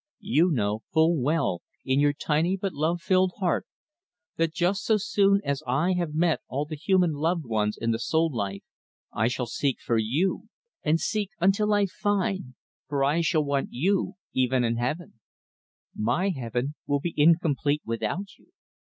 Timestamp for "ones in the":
7.45-7.99